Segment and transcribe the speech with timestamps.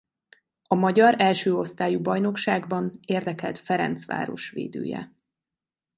[0.67, 5.13] A magyar első osztályú bajnokságban érdekelt Ferencváros védője.